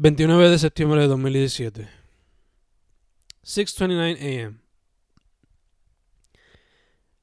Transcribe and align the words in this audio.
29 0.00 0.50
de 0.50 0.58
septiembre 0.60 1.00
de 1.00 1.08
2017. 1.08 1.88
6:29 3.44 4.16
a.m. 4.20 4.60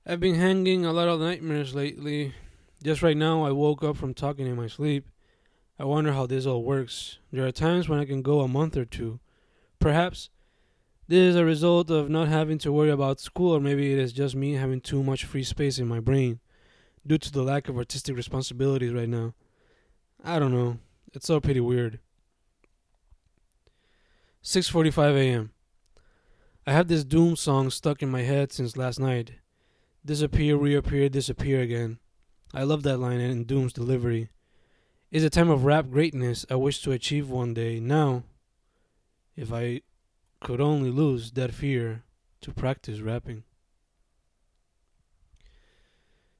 I've 0.05 0.19
been 0.19 0.35
hanging 0.35 0.85
a 0.85 0.91
lot 0.91 1.07
of 1.07 1.21
nightmares 1.21 1.73
lately. 1.73 2.33
Just 2.83 3.01
right 3.01 3.15
now 3.15 3.45
I 3.45 3.51
woke 3.51 3.81
up 3.81 3.95
from 3.95 4.13
talking 4.13 4.45
in 4.45 4.57
my 4.57 4.67
sleep. 4.67 5.05
I 5.79 5.85
wonder 5.85 6.11
how 6.11 6.25
this 6.25 6.45
all 6.45 6.65
works. 6.65 7.19
There 7.31 7.47
are 7.47 7.51
times 7.53 7.87
when 7.87 7.97
I 7.97 8.03
can 8.03 8.21
go 8.21 8.41
a 8.41 8.47
month 8.49 8.75
or 8.75 8.83
two. 8.83 9.21
Perhaps 9.79 10.29
this 11.07 11.19
is 11.19 11.37
a 11.37 11.45
result 11.45 11.89
of 11.89 12.09
not 12.09 12.27
having 12.27 12.57
to 12.57 12.73
worry 12.73 12.91
about 12.91 13.21
school 13.21 13.55
or 13.55 13.61
maybe 13.61 13.93
it 13.93 13.99
is 13.99 14.11
just 14.11 14.35
me 14.35 14.55
having 14.55 14.81
too 14.81 15.01
much 15.01 15.23
free 15.23 15.43
space 15.43 15.79
in 15.79 15.87
my 15.87 16.01
brain 16.01 16.41
due 17.07 17.19
to 17.19 17.31
the 17.31 17.41
lack 17.41 17.69
of 17.69 17.77
artistic 17.77 18.17
responsibilities 18.17 18.91
right 18.91 19.07
now. 19.07 19.33
I 20.21 20.39
don't 20.39 20.51
know. 20.51 20.79
It's 21.13 21.29
all 21.29 21.39
pretty 21.39 21.61
weird. 21.61 21.99
6:45 24.45 25.15
a.m. 25.15 25.51
I 26.67 26.71
have 26.71 26.87
this 26.87 27.03
doom 27.03 27.35
song 27.35 27.71
stuck 27.71 28.03
in 28.03 28.11
my 28.11 28.21
head 28.21 28.51
since 28.51 28.77
last 28.77 28.99
night. 28.99 29.31
Disappear, 30.05 30.55
reappear, 30.55 31.09
disappear 31.09 31.61
again. 31.61 31.97
I 32.53 32.61
love 32.61 32.83
that 32.83 32.99
line 32.99 33.19
in 33.19 33.45
Doom's 33.45 33.73
delivery. 33.73 34.29
It's 35.09 35.25
a 35.25 35.31
time 35.31 35.49
of 35.49 35.65
rap 35.65 35.89
greatness 35.89 36.45
I 36.47 36.55
wish 36.55 36.83
to 36.83 36.91
achieve 36.91 37.27
one 37.27 37.55
day. 37.55 37.79
Now, 37.79 38.21
if 39.35 39.51
I 39.51 39.81
could 40.41 40.61
only 40.61 40.91
lose 40.91 41.31
that 41.31 41.51
fear 41.51 42.03
to 42.41 42.51
practice 42.51 42.99
rapping. 42.99 43.45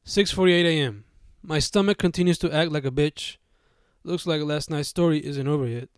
6:48 0.06 0.64
a.m. 0.64 1.06
My 1.42 1.58
stomach 1.58 1.98
continues 1.98 2.38
to 2.38 2.54
act 2.54 2.72
like 2.72 2.86
a 2.86 2.92
bitch. 2.92 3.38
Looks 4.04 4.28
like 4.28 4.44
last 4.44 4.70
night's 4.70 4.90
story 4.90 5.26
isn't 5.26 5.48
over 5.48 5.66
yet. 5.66 5.90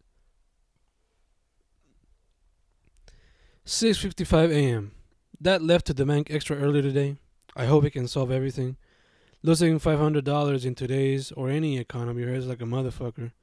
6:55 3.68 4.50
a.m. 4.50 4.92
That 5.42 5.62
left 5.62 5.88
to 5.88 5.94
the 5.94 6.06
bank 6.06 6.32
extra 6.32 6.56
early 6.56 6.82
today. 6.82 7.18
I 7.54 7.66
hope 7.66 7.84
it 7.84 7.92
can 7.92 8.08
solve 8.08 8.32
everything. 8.32 8.78
Losing 9.44 9.78
$500 9.78 10.66
in 10.66 10.74
today's 10.74 11.34
or 11.34 11.50
any 11.50 11.78
economy 11.78 12.24
hurts 12.24 12.46
like 12.46 12.62
a 12.62 12.66
motherfucker, 12.66 13.34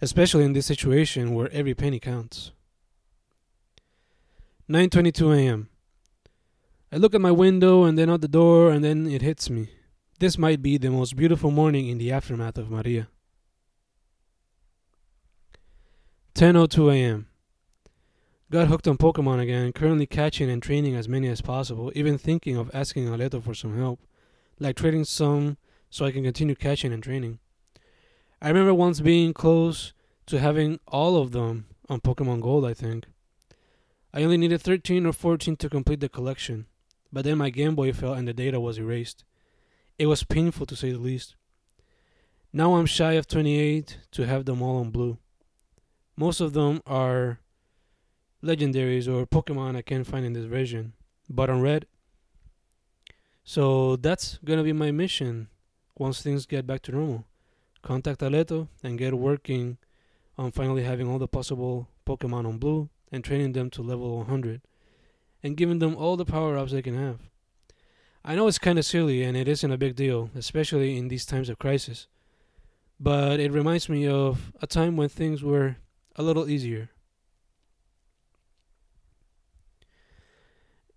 especially 0.00 0.42
in 0.42 0.52
this 0.52 0.66
situation 0.66 1.32
where 1.32 1.48
every 1.52 1.74
penny 1.74 2.00
counts. 2.00 2.50
9:22 4.68 5.32
a.m. 5.38 5.68
I 6.90 6.96
look 6.96 7.14
at 7.14 7.20
my 7.20 7.30
window 7.30 7.84
and 7.84 7.96
then 7.96 8.10
out 8.10 8.20
the 8.20 8.26
door 8.26 8.72
and 8.72 8.84
then 8.84 9.06
it 9.06 9.22
hits 9.22 9.48
me. 9.48 9.68
This 10.18 10.36
might 10.36 10.60
be 10.60 10.76
the 10.76 10.90
most 10.90 11.14
beautiful 11.14 11.52
morning 11.52 11.88
in 11.88 11.98
the 11.98 12.10
aftermath 12.10 12.58
of 12.58 12.68
Maria. 12.68 13.06
10:02 16.34 16.92
a.m. 16.92 17.28
Got 18.52 18.68
hooked 18.68 18.86
on 18.86 18.98
Pokemon 18.98 19.40
again, 19.40 19.72
currently 19.72 20.04
catching 20.04 20.50
and 20.50 20.62
training 20.62 20.94
as 20.94 21.08
many 21.08 21.26
as 21.26 21.40
possible, 21.40 21.90
even 21.94 22.18
thinking 22.18 22.58
of 22.58 22.70
asking 22.74 23.08
Aleto 23.08 23.42
for 23.42 23.54
some 23.54 23.78
help, 23.78 23.98
like 24.60 24.76
trading 24.76 25.06
some 25.06 25.56
so 25.88 26.04
I 26.04 26.10
can 26.10 26.22
continue 26.22 26.54
catching 26.54 26.92
and 26.92 27.02
training. 27.02 27.38
I 28.42 28.48
remember 28.48 28.74
once 28.74 29.00
being 29.00 29.32
close 29.32 29.94
to 30.26 30.38
having 30.38 30.80
all 30.86 31.16
of 31.16 31.32
them 31.32 31.64
on 31.88 32.02
Pokemon 32.02 32.42
Gold, 32.42 32.66
I 32.66 32.74
think. 32.74 33.06
I 34.12 34.22
only 34.22 34.36
needed 34.36 34.60
13 34.60 35.06
or 35.06 35.14
14 35.14 35.56
to 35.56 35.70
complete 35.70 36.00
the 36.00 36.10
collection, 36.10 36.66
but 37.10 37.24
then 37.24 37.38
my 37.38 37.48
Game 37.48 37.74
Boy 37.74 37.94
fell 37.94 38.12
and 38.12 38.28
the 38.28 38.34
data 38.34 38.60
was 38.60 38.76
erased. 38.76 39.24
It 39.98 40.08
was 40.08 40.24
painful 40.24 40.66
to 40.66 40.76
say 40.76 40.92
the 40.92 40.98
least. 40.98 41.36
Now 42.52 42.74
I'm 42.74 42.84
shy 42.84 43.14
of 43.14 43.26
28 43.26 43.96
to 44.10 44.26
have 44.26 44.44
them 44.44 44.60
all 44.60 44.76
on 44.76 44.90
blue. 44.90 45.16
Most 46.18 46.42
of 46.42 46.52
them 46.52 46.82
are 46.84 47.38
legendaries 48.42 49.08
or 49.08 49.26
Pokemon 49.26 49.76
I 49.76 49.82
can't 49.82 50.06
find 50.06 50.26
in 50.26 50.32
this 50.32 50.46
version, 50.46 50.94
but 51.28 51.48
on 51.48 51.60
red. 51.60 51.86
So 53.44 53.96
that's 53.96 54.38
gonna 54.44 54.62
be 54.62 54.72
my 54.72 54.90
mission 54.90 55.48
once 55.96 56.22
things 56.22 56.46
get 56.46 56.66
back 56.66 56.82
to 56.82 56.92
normal. 56.92 57.24
Contact 57.82 58.20
Aleto 58.20 58.68
and 58.82 58.98
get 58.98 59.14
working 59.14 59.78
on 60.38 60.52
finally 60.52 60.84
having 60.84 61.08
all 61.08 61.18
the 61.18 61.28
possible 61.28 61.88
Pokemon 62.06 62.46
on 62.46 62.58
blue 62.58 62.88
and 63.10 63.22
training 63.24 63.52
them 63.52 63.70
to 63.70 63.82
level 63.82 64.18
100 64.18 64.62
and 65.42 65.56
giving 65.56 65.80
them 65.80 65.96
all 65.96 66.16
the 66.16 66.24
power 66.24 66.56
ups 66.56 66.72
they 66.72 66.82
can 66.82 66.96
have. 66.96 67.18
I 68.24 68.36
know 68.36 68.46
it's 68.46 68.58
kind 68.58 68.78
of 68.78 68.84
silly 68.84 69.24
and 69.24 69.36
it 69.36 69.48
isn't 69.48 69.72
a 69.72 69.76
big 69.76 69.96
deal, 69.96 70.30
especially 70.36 70.96
in 70.96 71.08
these 71.08 71.26
times 71.26 71.48
of 71.48 71.58
crisis, 71.58 72.06
but 73.00 73.40
it 73.40 73.50
reminds 73.50 73.88
me 73.88 74.06
of 74.06 74.52
a 74.62 74.66
time 74.66 74.96
when 74.96 75.08
things 75.08 75.42
were 75.42 75.76
a 76.14 76.22
little 76.22 76.48
easier. 76.48 76.90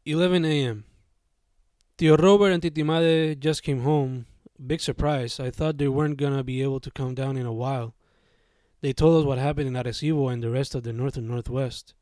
11 0.08 0.46
a.m. 0.46 0.86
Tio 1.98 2.16
Robert 2.16 2.52
and 2.52 2.62
Titimade 2.62 3.40
just 3.40 3.64
came 3.64 3.82
home. 3.82 4.28
Big 4.64 4.80
surprise. 4.80 5.40
I 5.40 5.50
thought 5.50 5.80
they 5.80 5.88
weren't 5.88 6.18
gonna 6.18 6.44
be 6.44 6.62
able 6.62 6.80
to 6.82 6.92
come 6.92 7.16
down 7.16 7.38
in 7.38 7.48
a 7.48 7.52
while. 7.52 7.96
They 8.82 8.94
told 8.94 9.20
us 9.20 9.26
what 9.26 9.40
happened 9.40 9.68
in 9.68 9.74
Arecibo 9.74 10.32
and 10.32 10.44
the 10.44 10.52
rest 10.52 10.76
of 10.76 10.84
the 10.84 10.94
north 10.94 11.18
and 11.18 11.28
northwest. 11.28 11.96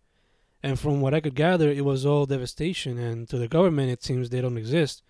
And 0.61 0.77
from 0.77 0.99
what 0.99 1.13
I 1.13 1.21
could 1.21 1.33
gather, 1.33 1.69
it 1.69 1.85
was 1.85 2.05
all 2.05 2.25
devastation, 2.25 2.97
and 2.97 3.25
to 3.29 3.37
the 3.37 3.47
government, 3.47 3.89
it 3.89 4.03
seems 4.03 4.29
they 4.29 4.41
don't 4.41 4.57
exist 4.57 5.01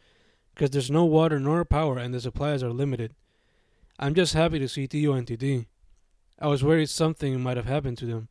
because 0.53 0.69
there's 0.69 0.91
no 0.91 1.03
water 1.03 1.39
nor 1.39 1.65
power 1.65 1.97
and 1.97 2.13
the 2.13 2.21
supplies 2.21 2.61
are 2.61 2.69
limited. 2.69 3.15
I'm 3.97 4.13
just 4.13 4.35
happy 4.35 4.59
to 4.59 4.67
see 4.67 4.87
Tio 4.87 5.13
and 5.13 5.27
Titi. 5.27 5.67
I 6.37 6.45
was 6.45 6.63
worried 6.63 6.89
something 6.89 7.41
might 7.41 7.57
have 7.57 7.65
happened 7.65 7.97
to 7.97 8.05
them. 8.05 8.29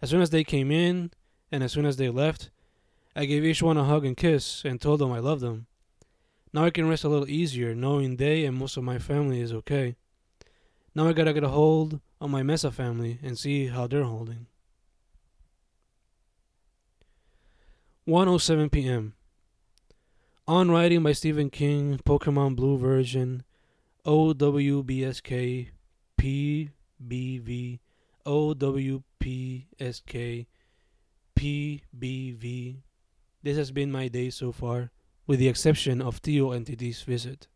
As 0.00 0.10
soon 0.10 0.20
as 0.20 0.30
they 0.30 0.44
came 0.44 0.70
in, 0.70 1.10
and 1.50 1.64
as 1.64 1.72
soon 1.72 1.84
as 1.84 1.96
they 1.96 2.08
left, 2.10 2.50
I 3.18 3.24
gave 3.24 3.44
each 3.44 3.60
one 3.64 3.76
a 3.76 3.82
hug 3.82 4.04
and 4.04 4.16
kiss 4.16 4.62
and 4.64 4.80
told 4.80 5.00
them 5.00 5.10
I 5.10 5.18
loved 5.18 5.40
them. 5.40 5.66
Now 6.52 6.64
I 6.64 6.70
can 6.70 6.88
rest 6.88 7.02
a 7.02 7.08
little 7.08 7.28
easier 7.28 7.74
knowing 7.74 8.14
they 8.14 8.44
and 8.44 8.56
most 8.56 8.76
of 8.76 8.84
my 8.84 9.00
family 9.00 9.40
is 9.40 9.52
okay. 9.52 9.96
Now 10.94 11.08
I 11.08 11.12
gotta 11.12 11.32
get 11.32 11.42
a 11.42 11.48
hold 11.48 11.98
on 12.20 12.30
my 12.30 12.44
Mesa 12.44 12.70
family 12.70 13.18
and 13.20 13.36
see 13.36 13.66
how 13.66 13.88
they're 13.88 14.04
holding. 14.04 14.46
1:07 18.06 18.70
p.m. 18.70 19.14
On 20.46 20.70
writing 20.70 21.02
by 21.02 21.10
Stephen 21.10 21.50
King, 21.50 21.98
Pokemon 22.06 22.54
Blue 22.54 22.78
version, 22.78 23.42
OWBSK, 24.06 25.70
PBV, 26.20 27.80
OWPSK, 28.24 29.66
PBV, 31.36 32.76
this 33.42 33.56
has 33.56 33.70
been 33.70 33.92
my 33.92 34.08
day 34.08 34.30
so 34.30 34.52
far, 34.52 34.90
with 35.26 35.38
the 35.38 35.48
exception 35.48 36.00
of 36.00 36.20
Tio 36.22 36.52
and 36.52 36.66
Titi's 36.66 37.02
visit. 37.02 37.46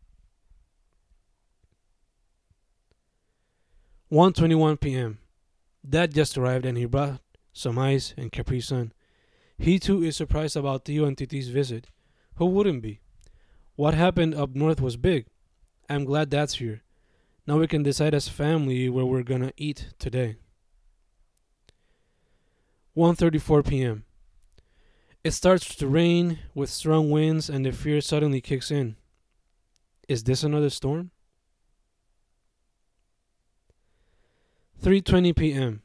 1:21 4.11 4.79
p.m. 4.79 5.17
Dad 5.87 6.13
just 6.13 6.37
arrived 6.37 6.65
and 6.65 6.77
he 6.77 6.85
brought 6.85 7.19
some 7.51 7.79
ice 7.79 8.13
and 8.15 8.31
Capri 8.31 8.61
Sun. 8.61 8.93
He 9.57 9.79
too 9.79 10.03
is 10.03 10.15
surprised 10.15 10.55
about 10.55 10.85
Tio 10.85 11.05
and 11.05 11.17
Titi's 11.17 11.49
visit. 11.49 11.89
Who 12.35 12.45
wouldn't 12.45 12.81
be? 12.81 12.99
What 13.75 13.93
happened 13.93 14.35
up 14.35 14.55
north 14.55 14.79
was 14.81 14.97
big. 14.97 15.25
I'm 15.89 16.05
glad 16.05 16.29
Dad's 16.29 16.55
here. 16.55 16.83
Now 17.45 17.57
we 17.57 17.67
can 17.67 17.83
decide 17.83 18.13
as 18.13 18.29
family 18.29 18.87
where 18.87 19.05
we're 19.05 19.23
gonna 19.23 19.51
eat 19.57 19.93
today. 19.99 20.37
1:34 22.95 23.67
p.m. 23.67 24.05
It 25.23 25.31
starts 25.31 25.73
to 25.75 25.87
rain 25.87 26.39
with 26.53 26.69
strong 26.69 27.09
winds 27.09 27.49
and 27.49 27.65
the 27.65 27.71
fear 27.71 28.01
suddenly 28.01 28.41
kicks 28.41 28.69
in. 28.69 28.97
Is 30.09 30.25
this 30.25 30.43
another 30.43 30.69
storm? 30.69 31.11
3:20 34.81 35.33
p.m. 35.33 35.81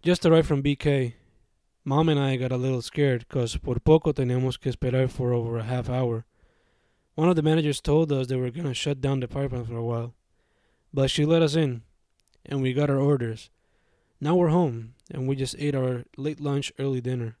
Just 0.00 0.24
arrived 0.24 0.46
from 0.46 0.62
BK. 0.62 1.14
Mom 1.84 2.08
and 2.08 2.20
I 2.20 2.36
got 2.36 2.52
a 2.52 2.56
little 2.56 2.82
scared 2.82 3.28
cuz 3.28 3.56
por 3.56 3.80
poco 3.80 4.12
teníamos 4.12 4.60
que 4.60 4.70
esperar 4.70 5.10
for 5.10 5.32
over 5.32 5.58
a 5.58 5.64
half 5.64 5.90
hour. 5.90 6.24
One 7.16 7.28
of 7.28 7.34
the 7.34 7.42
managers 7.42 7.80
told 7.80 8.12
us 8.12 8.28
they 8.28 8.36
were 8.36 8.52
going 8.52 8.68
to 8.68 8.74
shut 8.74 9.00
down 9.00 9.18
the 9.18 9.26
pipeline 9.26 9.64
for 9.64 9.76
a 9.76 9.84
while. 9.84 10.14
But 10.94 11.10
she 11.10 11.24
let 11.24 11.42
us 11.42 11.56
in 11.56 11.82
and 12.46 12.62
we 12.62 12.72
got 12.74 12.90
our 12.90 13.00
orders. 13.00 13.50
Now 14.20 14.36
we're 14.36 14.54
home 14.54 14.94
and 15.10 15.26
we 15.26 15.34
just 15.34 15.56
ate 15.58 15.74
our 15.74 16.04
late 16.16 16.38
lunch, 16.38 16.72
early 16.78 17.00
dinner. 17.00 17.37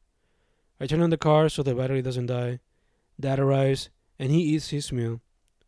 I 0.80 0.86
turn 0.86 1.00
on 1.00 1.10
the 1.10 1.16
car 1.16 1.48
so 1.48 1.62
the 1.62 1.74
battery 1.74 2.02
doesn't 2.02 2.26
die. 2.26 2.60
Dad 3.18 3.40
arrives, 3.40 3.90
and 4.18 4.30
he 4.30 4.40
eats 4.40 4.70
his 4.70 4.92
meal 4.92 5.20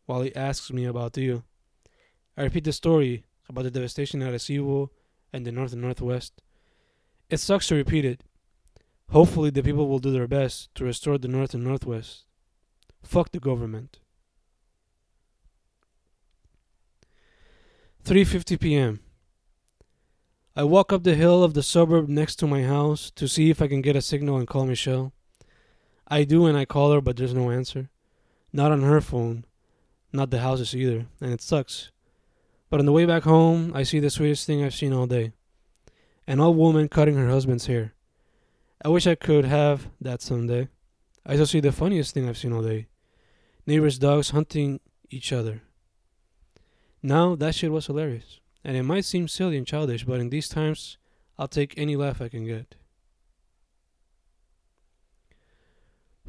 while 0.07 0.23
he 0.23 0.35
asks 0.35 0.73
me 0.73 0.85
about 0.85 1.17
you. 1.17 1.43
I 2.37 2.43
repeat 2.45 2.65
the 2.65 2.73
story 2.73 3.25
about 3.49 3.65
the 3.65 3.71
devastation 3.71 4.23
at 4.23 4.33
Arecibo 4.33 4.91
and 5.33 5.45
the 5.45 5.53
north 5.53 5.73
and 5.73 5.83
northwest. 5.83 6.43
It 7.29 7.39
sucks 7.39 7.67
to 7.69 7.75
repeat 7.75 8.05
it. 8.05 8.23
Hopefully, 9.11 9.51
the 9.51 9.63
people 9.63 9.89
will 9.89 9.99
do 9.99 10.13
their 10.13 10.29
best 10.29 10.73
to 10.77 10.85
restore 10.85 11.19
the 11.19 11.29
north 11.29 11.55
and 11.55 11.65
northwest. 11.65 12.25
Fuck 13.03 13.33
the 13.33 13.41
government. 13.41 13.99
3:50 18.05 18.61
p.m. 18.61 19.01
I 20.61 20.65
walk 20.65 20.93
up 20.93 21.05
the 21.05 21.15
hill 21.15 21.43
of 21.43 21.55
the 21.55 21.63
suburb 21.63 22.11
next 22.11 22.37
to 22.37 22.47
my 22.47 22.65
house 22.65 23.11
to 23.13 23.27
see 23.27 23.49
if 23.49 23.63
I 23.63 23.67
can 23.67 23.81
get 23.81 23.97
a 23.97 24.03
signal 24.03 24.37
and 24.37 24.47
call 24.47 24.67
Michelle. 24.67 25.15
I 26.07 26.25
do, 26.25 26.45
and 26.45 26.55
I 26.55 26.67
call 26.67 26.93
her, 26.93 27.01
but 27.01 27.17
there's 27.17 27.33
no 27.33 27.51
answer. 27.51 27.89
Not 28.53 28.71
on 28.71 28.83
her 28.83 29.01
phone, 29.01 29.47
not 30.13 30.31
the 30.31 30.41
house's 30.41 30.77
either, 30.77 31.07
and 31.19 31.33
it 31.33 31.41
sucks. 31.41 31.93
But 32.69 32.79
on 32.79 32.85
the 32.85 32.93
way 32.93 33.07
back 33.07 33.23
home, 33.23 33.73
I 33.75 33.85
see 33.85 34.01
the 34.01 34.11
sweetest 34.11 34.47
thing 34.47 34.63
I've 34.63 34.75
seen 34.75 34.93
all 34.93 35.07
day 35.07 35.33
an 36.27 36.41
old 36.41 36.59
woman 36.59 36.91
cutting 36.91 37.17
her 37.17 37.31
husband's 37.31 37.65
hair. 37.65 37.95
I 38.85 38.89
wish 38.89 39.07
I 39.07 39.15
could 39.15 39.47
have 39.47 39.89
that 39.99 40.21
someday. 40.21 40.69
I 41.25 41.33
also 41.33 41.47
see 41.47 41.61
the 41.61 41.73
funniest 41.73 42.13
thing 42.13 42.29
I've 42.29 42.37
seen 42.37 42.53
all 42.53 42.61
day 42.61 42.89
neighbors' 43.67 43.99
dogs 43.99 44.29
hunting 44.29 44.81
each 45.09 45.33
other. 45.33 45.63
Now, 47.03 47.35
that 47.37 47.55
shit 47.55 47.73
was 47.73 47.87
hilarious. 47.87 48.41
And 48.65 48.77
it 48.77 48.83
might 48.83 49.05
seem 49.05 49.29
silly 49.29 49.57
and 49.57 49.67
childish, 49.67 50.05
but 50.05 50.21
in 50.21 50.31
these 50.31 50.49
times, 50.49 50.99
I'll 51.39 51.49
take 51.49 51.75
any 51.77 51.97
laugh 51.97 52.21
I 52.21 52.29
can 52.29 52.45
get. 52.45 52.75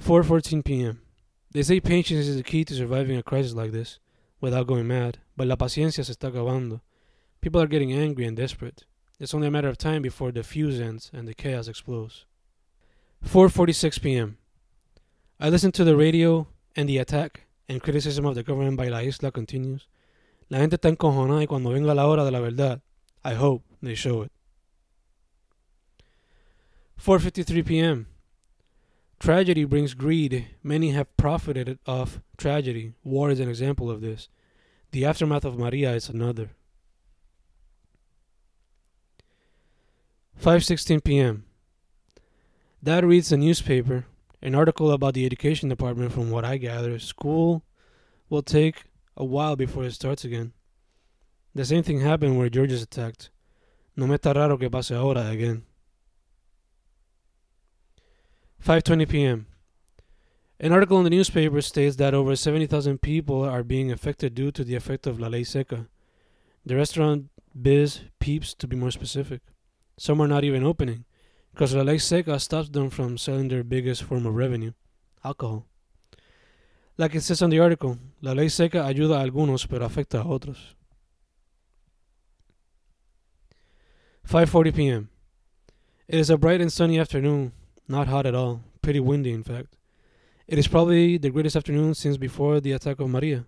4:14 0.01 0.63
p.m. 0.63 1.01
They 1.51 1.63
say 1.63 1.79
patience 1.79 2.27
is 2.27 2.37
the 2.37 2.43
key 2.43 2.63
to 2.65 2.73
surviving 2.73 3.17
a 3.17 3.23
crisis 3.23 3.53
like 3.53 3.71
this 3.71 3.99
without 4.39 4.67
going 4.67 4.87
mad, 4.87 5.19
but 5.35 5.47
la 5.47 5.55
paciencia 5.55 6.03
se 6.03 6.13
está 6.13 6.31
acabando. 6.31 6.81
People 7.41 7.61
are 7.61 7.67
getting 7.67 7.91
angry 7.91 8.25
and 8.25 8.37
desperate. 8.37 8.85
It's 9.19 9.33
only 9.33 9.47
a 9.47 9.51
matter 9.51 9.67
of 9.67 9.77
time 9.77 10.01
before 10.01 10.31
the 10.31 10.43
fuse 10.43 10.79
ends 10.79 11.11
and 11.13 11.27
the 11.27 11.33
chaos 11.33 11.67
explodes. 11.67 12.25
4:46 13.25 14.01
p.m. 14.01 14.37
I 15.39 15.49
listen 15.49 15.71
to 15.73 15.83
the 15.83 15.95
radio 15.95 16.47
and 16.75 16.87
the 16.87 16.97
attack 16.97 17.47
and 17.67 17.81
criticism 17.81 18.25
of 18.25 18.35
the 18.35 18.43
government 18.43 18.77
by 18.77 18.87
La 18.87 18.99
Isla 18.99 19.31
continues. 19.31 19.87
La 20.51 20.59
gente 20.59 20.75
está 20.75 20.89
encojonada 20.89 21.41
y 21.41 21.47
cuando 21.47 21.69
venga 21.69 21.95
la 21.95 22.05
hora 22.05 22.25
de 22.25 22.31
la 22.31 22.41
verdad, 22.41 22.81
I 23.23 23.35
hope 23.35 23.63
they 23.81 23.95
show 23.95 24.21
it. 24.21 24.33
4:53 26.97 27.65
p.m. 27.65 28.07
Tragedy 29.17 29.63
brings 29.63 29.93
greed. 29.93 30.49
Many 30.61 30.91
have 30.91 31.15
profited 31.15 31.79
off 31.87 32.19
tragedy. 32.35 32.91
War 33.01 33.31
is 33.31 33.39
an 33.39 33.47
example 33.47 33.89
of 33.89 34.01
this. 34.01 34.27
The 34.91 35.05
aftermath 35.05 35.45
of 35.45 35.57
Maria 35.57 35.93
is 35.93 36.09
another. 36.09 36.49
5:16 40.37 41.01
p.m. 41.01 41.45
Dad 42.83 43.05
reads 43.05 43.29
the 43.29 43.37
newspaper, 43.37 44.03
an 44.41 44.53
article 44.53 44.91
about 44.91 45.13
the 45.13 45.25
education 45.25 45.69
department 45.69 46.11
from 46.11 46.29
what 46.29 46.43
I 46.43 46.57
gather, 46.57 46.99
school 46.99 47.63
will 48.29 48.43
take 48.43 48.90
a 49.21 49.23
while 49.23 49.55
before 49.55 49.83
it 49.83 49.93
starts 49.93 50.25
again. 50.25 50.51
The 51.53 51.63
same 51.63 51.83
thing 51.83 51.99
happened 51.99 52.37
where 52.37 52.49
Georges 52.49 52.81
attacked. 52.81 53.29
No 53.95 54.07
me 54.07 54.15
está 54.15 54.33
raro 54.33 54.57
que 54.57 54.67
pase 54.67 54.91
ahora 54.91 55.29
again. 55.29 55.63
5:20 58.65 59.07
p.m. 59.07 59.45
An 60.59 60.71
article 60.71 60.97
in 60.97 61.03
the 61.03 61.11
newspaper 61.11 61.61
states 61.61 61.97
that 61.97 62.15
over 62.15 62.35
70,000 62.35 62.99
people 62.99 63.43
are 63.43 63.63
being 63.63 63.91
affected 63.91 64.33
due 64.33 64.51
to 64.51 64.63
the 64.63 64.75
effect 64.75 65.05
of 65.05 65.19
La 65.19 65.27
Ley 65.27 65.43
Seca. 65.43 65.87
The 66.65 66.75
restaurant 66.75 67.29
biz 67.59 68.01
peeps 68.19 68.55
to 68.55 68.67
be 68.67 68.75
more 68.75 68.91
specific. 68.91 69.41
Some 69.97 70.19
are 70.19 70.27
not 70.27 70.43
even 70.43 70.63
opening 70.63 71.05
because 71.51 71.75
La 71.75 71.83
Ley 71.83 71.99
Seca 71.99 72.39
stops 72.39 72.69
them 72.69 72.89
from 72.89 73.19
selling 73.19 73.49
their 73.49 73.63
biggest 73.63 74.01
form 74.03 74.25
of 74.25 74.33
revenue, 74.33 74.71
alcohol. 75.23 75.67
Like 77.01 77.15
it 77.15 77.21
says 77.21 77.41
on 77.41 77.49
the 77.49 77.59
article, 77.59 77.97
La 78.21 78.33
Ley 78.33 78.47
Seca 78.47 78.85
ayuda 78.85 79.17
a 79.17 79.21
algunos 79.23 79.67
pero 79.67 79.87
afecta 79.87 80.21
a 80.21 80.23
otros. 80.23 80.75
5:40 84.23 84.75
p.m. 84.75 85.09
It 86.07 86.19
is 86.19 86.29
a 86.29 86.37
bright 86.37 86.61
and 86.61 86.71
sunny 86.71 86.99
afternoon, 86.99 87.53
not 87.87 88.07
hot 88.07 88.27
at 88.27 88.35
all, 88.35 88.61
pretty 88.83 88.99
windy 88.99 89.31
in 89.31 89.41
fact. 89.41 89.77
It 90.47 90.59
is 90.59 90.67
probably 90.67 91.17
the 91.17 91.31
greatest 91.31 91.55
afternoon 91.55 91.95
since 91.95 92.17
before 92.17 92.61
the 92.61 92.73
attack 92.73 92.99
of 92.99 93.09
Maria. 93.09 93.45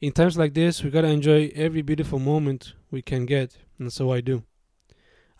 In 0.00 0.12
times 0.12 0.38
like 0.38 0.54
this, 0.54 0.80
we 0.84 0.90
gotta 0.90 1.08
enjoy 1.08 1.50
every 1.56 1.82
beautiful 1.82 2.20
moment 2.20 2.74
we 2.88 3.02
can 3.02 3.26
get, 3.26 3.56
and 3.80 3.92
so 3.92 4.12
I 4.12 4.20
do. 4.20 4.44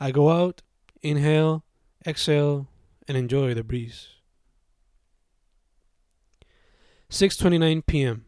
I 0.01 0.11
go 0.11 0.31
out, 0.31 0.63
inhale, 1.01 1.63
exhale, 2.05 2.67
and 3.07 3.17
enjoy 3.17 3.55
the 3.55 3.63
breeze. 3.63 4.14
6:29 7.15 7.87
p.m. 7.87 8.25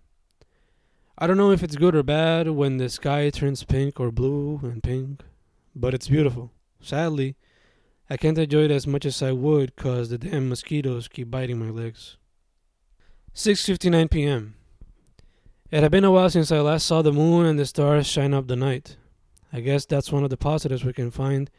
I 1.19 1.27
don't 1.27 1.37
know 1.37 1.51
if 1.51 1.65
it's 1.65 1.75
good 1.75 1.97
or 1.97 2.05
bad 2.05 2.51
when 2.51 2.77
the 2.77 2.89
sky 2.89 3.31
turns 3.31 3.65
pink 3.65 3.99
or 3.99 4.13
blue 4.13 4.61
and 4.63 4.81
pink, 4.81 5.25
but 5.75 5.93
it's 5.93 6.07
beautiful. 6.07 6.53
Sadly, 6.81 7.35
I 8.09 8.17
can't 8.17 8.39
enjoy 8.39 8.67
it 8.67 8.71
as 8.71 8.87
much 8.87 9.05
as 9.05 9.21
I 9.25 9.33
would 9.33 9.75
cuz 9.75 10.09
the 10.09 10.19
damn 10.19 10.49
mosquitoes 10.49 11.09
keep 11.09 11.33
biting 11.33 11.59
my 11.59 11.71
legs. 11.71 12.17
6:59 13.35 14.09
p.m. 14.09 14.55
It 15.73 15.83
had 15.83 15.91
been 15.91 16.05
a 16.05 16.13
while 16.13 16.31
since 16.31 16.53
I 16.53 16.61
last 16.61 16.87
saw 16.87 17.03
the 17.03 17.11
moon 17.11 17.45
and 17.45 17.59
the 17.59 17.67
stars 17.67 18.07
shine 18.07 18.33
up 18.33 18.47
the 18.47 18.55
night. 18.55 18.97
I 19.53 19.63
guess 19.63 19.85
that's 19.85 20.13
one 20.13 20.23
of 20.23 20.31
the 20.31 20.37
positives 20.37 20.85
we 20.85 20.93
can 20.93 21.11
find 21.11 21.51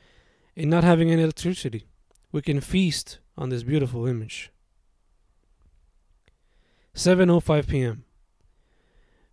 in 0.56 0.70
not 0.70 0.86
having 0.86 1.12
any 1.12 1.24
electricity. 1.24 1.88
We 2.32 2.42
can 2.42 2.62
feast 2.62 3.20
on 3.36 3.50
this 3.50 3.64
beautiful 3.64 4.08
image. 4.08 4.54
7:05 6.98 7.68
p.m. 7.68 8.06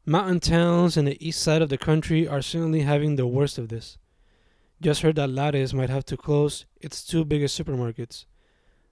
Mountain 0.04 0.40
towns 0.40 0.98
in 0.98 1.06
the 1.06 1.26
east 1.26 1.40
side 1.40 1.62
of 1.62 1.70
the 1.70 1.78
country 1.78 2.28
are 2.28 2.42
certainly 2.42 2.82
having 2.82 3.16
the 3.16 3.26
worst 3.26 3.56
of 3.56 3.70
this. 3.70 3.96
Just 4.82 5.00
heard 5.00 5.16
that 5.16 5.30
Lares 5.30 5.72
might 5.72 5.88
have 5.88 6.04
to 6.04 6.16
close 6.18 6.66
its 6.82 7.02
two 7.02 7.24
biggest 7.24 7.58
supermarkets 7.58 8.26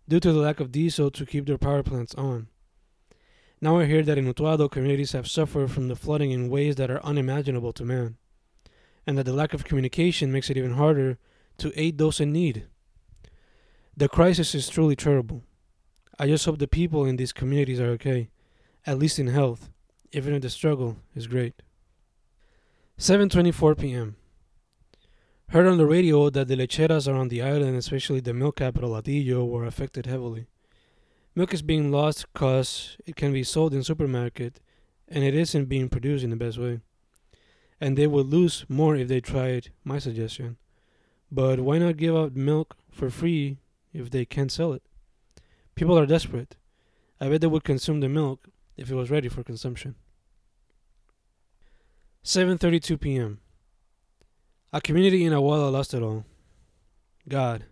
due 0.09 0.21
to 0.21 0.33
the 0.33 0.39
lack 0.39 0.59
of 0.59 0.73
diesel 0.73 1.11
to 1.11 1.27
keep 1.27 1.45
their 1.45 1.59
power 1.59 1.83
plants 1.83 2.15
on. 2.15 2.49
Now 3.61 3.79
I 3.79 3.85
hear 3.85 4.03
that 4.05 4.17
in 4.17 4.25
Utuado 4.25 4.71
communities 4.71 5.13
have 5.13 5.29
suffered 5.29 5.71
from 5.71 5.89
the 5.89 5.95
flooding 5.95 6.31
in 6.31 6.49
ways 6.49 6.77
that 6.77 6.91
are 6.91 7.05
unimaginable 7.05 7.75
to 7.75 7.85
man, 7.85 8.17
and 9.07 9.19
that 9.19 9.25
the 9.25 9.35
lack 9.35 9.53
of 9.53 9.65
communication 9.65 10.33
makes 10.33 10.49
it 10.49 10.57
even 10.57 10.73
harder 10.73 11.19
to 11.59 11.79
aid 11.79 11.99
those 11.99 12.21
in 12.21 12.33
need. 12.33 12.65
The 13.95 14.09
crisis 14.09 14.55
is 14.55 14.71
truly 14.71 14.97
terrible. 14.97 15.43
I 16.19 16.27
just 16.27 16.47
hope 16.47 16.59
the 16.59 16.67
people 16.67 17.05
in 17.05 17.17
these 17.17 17.35
communities 17.35 17.79
are 17.79 17.91
okay, 17.91 18.31
at 18.87 18.99
least 18.99 19.19
in 19.19 19.29
health, 19.29 19.70
even 20.12 20.34
if 20.34 20.43
the 20.43 20.50
struggle 20.50 20.96
is 21.14 21.26
great. 21.26 21.55
7:24 22.99 23.79
p.m. 23.79 24.17
Heard 25.49 25.67
on 25.67 25.76
the 25.76 25.87
radio 25.87 26.31
that 26.31 26.49
the 26.49 26.56
lecheras 26.56 27.06
around 27.06 27.29
the 27.29 27.43
island, 27.43 27.76
especially 27.76 28.21
the 28.21 28.33
milk 28.33 28.57
capital 28.57 28.92
Hatillo, 28.92 29.47
were 29.47 29.66
affected 29.66 30.07
heavily. 30.07 30.47
Milk 31.35 31.52
is 31.52 31.62
being 31.62 31.90
lost 31.90 32.26
because 32.33 32.97
it 33.07 33.16
can 33.16 33.33
be 33.33 33.42
sold 33.42 33.75
in 33.75 33.83
supermarket 33.83 34.61
and 35.09 35.25
it 35.25 35.35
isn't 35.35 35.66
being 35.66 35.88
produced 35.88 36.25
in 36.25 36.30
the 36.30 36.37
best 36.37 36.59
way. 36.59 36.80
And 37.80 37.97
they 37.99 38.07
would 38.07 38.26
lose 38.26 38.64
more 38.68 38.97
if 38.97 39.09
they 39.09 39.21
tried 39.21 39.71
my 39.85 39.99
suggestion. 39.99 40.57
But 41.30 41.61
why 41.61 41.78
not 41.78 41.97
give 41.97 42.16
out 42.16 42.37
milk 42.37 42.76
for 42.90 43.11
free 43.11 43.59
if 43.92 44.11
they 44.11 44.25
can't 44.25 44.52
sell 44.52 44.73
it? 44.73 44.83
People 45.75 45.99
are 45.99 46.07
desperate. 46.07 46.57
I 47.21 47.28
bet 47.28 47.40
they 47.40 47.47
would 47.47 47.64
consume 47.64 48.00
the 48.00 48.09
milk 48.09 48.49
if 48.76 48.91
it 48.91 48.95
was 48.95 49.11
ready 49.11 49.29
for 49.29 49.43
consumption. 49.43 49.95
7:32 52.25 53.00
p.m. 53.00 53.41
A 54.73 54.81
community 54.81 55.25
in 55.25 55.33
Aguada 55.33 55.71
lost 55.71 55.93
it 55.93 56.02
all. 56.02 56.25
God. 57.29 57.64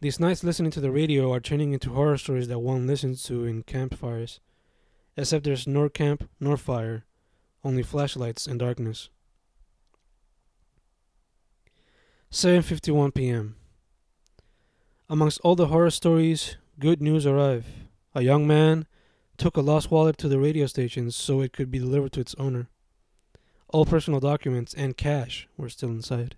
These 0.00 0.20
nights 0.20 0.44
listening 0.44 0.70
to 0.72 0.80
the 0.80 0.90
radio 0.90 1.32
are 1.32 1.40
turning 1.40 1.72
into 1.72 1.90
horror 1.90 2.18
stories 2.18 2.48
that 2.48 2.58
one 2.58 2.86
listens 2.86 3.22
to 3.24 3.44
in 3.44 3.62
campfires. 3.62 4.40
Except 5.16 5.44
there's 5.44 5.66
nor 5.66 5.88
camp 5.88 6.28
nor 6.38 6.58
fire, 6.58 7.04
only 7.64 7.82
flashlights 7.82 8.46
and 8.46 8.58
darkness. 8.58 9.08
7:51 12.30 13.14
p.m. 13.14 13.56
Amongst 15.08 15.40
all 15.40 15.54
the 15.54 15.68
horror 15.68 15.90
stories, 15.90 16.56
good 16.78 17.00
news 17.00 17.24
arrive. 17.24 17.64
A 18.14 18.22
young 18.22 18.46
man 18.46 18.86
took 19.38 19.56
a 19.56 19.60
lost 19.60 19.90
wallet 19.90 20.18
to 20.18 20.28
the 20.28 20.38
radio 20.38 20.66
station 20.66 21.10
so 21.10 21.40
it 21.40 21.52
could 21.52 21.70
be 21.70 21.78
delivered 21.78 22.12
to 22.12 22.20
its 22.20 22.34
owner. 22.38 22.68
All 23.68 23.84
personal 23.84 24.20
documents 24.20 24.74
and 24.74 24.96
cash 24.96 25.48
were 25.56 25.68
still 25.68 25.90
inside. 25.90 26.36